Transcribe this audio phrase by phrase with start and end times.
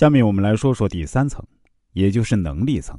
[0.00, 1.46] 下面我们来说说第三层，
[1.92, 2.98] 也就是能力层。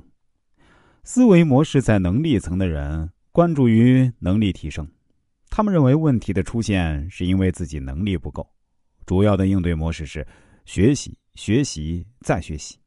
[1.03, 4.87] 思维模式在能力层的人关注于能力提升，
[5.49, 8.47] 他们认为问题的出现是因为自己能力不够，
[9.07, 10.27] 主要的应对模式是
[10.63, 12.77] 学习、学习再学习。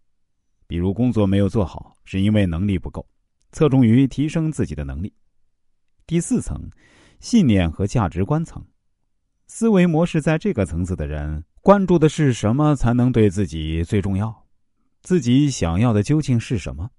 [0.68, 3.04] 比如工作没有做好，是因为能力不够，
[3.50, 5.12] 侧重于提升自己的能力。
[6.06, 6.70] 第四层，
[7.18, 8.64] 信念和价值观层，
[9.46, 14.46] 思维模式在这个层次的人关注的是什么才能对自己最重要，
[15.02, 16.90] 自己想要的究竟是什么？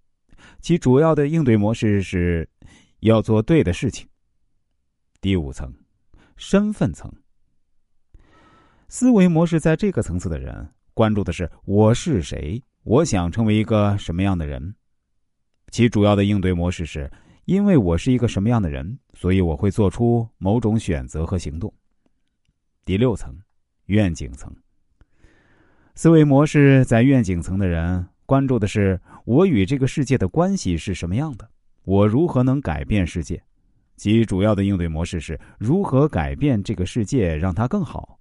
[0.61, 2.47] 其主要的应对模式是，
[2.99, 4.07] 要做对的事情。
[5.19, 5.73] 第五层，
[6.37, 7.11] 身份层，
[8.87, 14.75] 思维模式在这个层次的人关注的是我是谁，我想成为一个什么样的人？
[15.71, 17.11] 其主要的应对模式是。
[17.45, 21.71] 因为我是一个什么样的人，所以我会做出某种选择和行动。
[22.85, 23.35] 第六层，
[23.87, 24.55] 愿景层。
[25.95, 31.49] 思维模式在愿景层的人关注的是我与这个世界的关系是什么样的，
[31.83, 33.41] 我如何能改变世界？
[33.97, 38.19] 其主要的应对模式是如何改变这个世界，让它更好。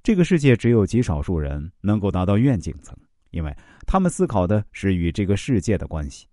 [0.00, 2.96] 这个世界只有极少数人能够达到愿景层，
[3.32, 3.52] 因为
[3.84, 6.28] 他们思考的是与这个世界的关系。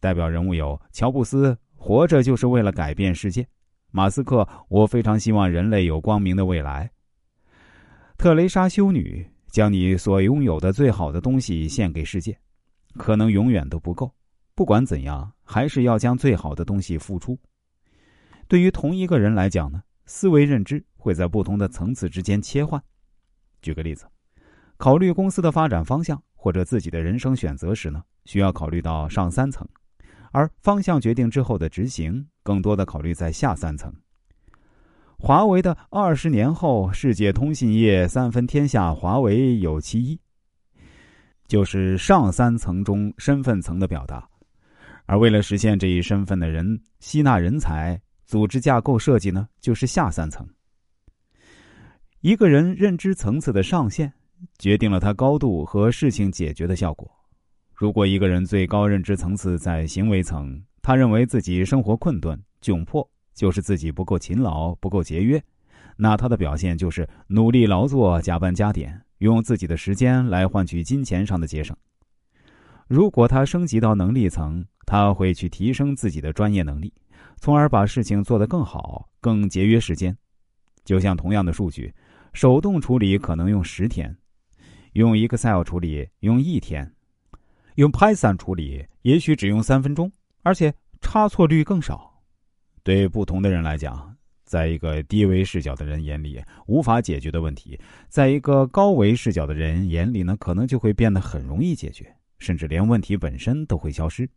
[0.00, 3.42] 代表人物有乔布斯，活着就是为了改变世界；
[3.90, 6.88] 马斯克，我非常希望人类有光明的未来；
[8.16, 12.38] 特蕾莎修女，将你所拥有的最好的东西献给世界，
[12.94, 14.12] 可能永远都不够。
[14.54, 17.38] 不管怎样，还是要将最好的东西付出。
[18.46, 22.80] 对于同一个人来讲呢，思维认知会在不同的层次之间切换。
[23.62, 24.06] 举个例子，
[24.76, 29.66] 考虑公司的发展方向或者自己的人生选择时呢，需要考虑到上三层。
[30.32, 33.92] 而方向决定之后的执行，更多的考虑在下三层。
[35.18, 40.18] 华为的二十年后世界通信业三分天下，华为有其一，
[41.46, 44.26] 就是上三层中身份层的表达。
[45.04, 50.48] 而为了实现这一身份的人，吸纳人才、组织架构设计呢，就是下三层。
[52.20, 54.12] 一个人认知层次的上限，
[54.58, 57.10] 决定了他高度和事情解决的效果。
[57.74, 65.42] 如果一个人最高认知层次在行为层，他认为自己生活困顿、窘迫，就是自己不够勤劳、不够节约，
[65.96, 71.76] 那他的表现就是努力劳作、加班加点，用自己的时间来换取金钱上的节省。
[72.88, 76.92] 如果他升级到能力层，他会去提升自己的专业能力，
[77.36, 80.16] 从而把事情做得更好、更节约时间。
[80.84, 81.94] 就像同样的数据，
[82.32, 84.16] 手动处理可能用十天，
[84.94, 86.92] 用 Excel 处理用一天。
[87.76, 90.10] 用 Python 处理，也许只用三分钟，
[90.42, 92.22] 而且差错率更少。
[92.82, 97.78] 对不同的人来讲，在一个低维视角的人眼里无法解决的问题，
[98.08, 104.28] 在一个高维视角的人眼里呢，可能就会变得很容易解决，甚至连问题本身都会消失。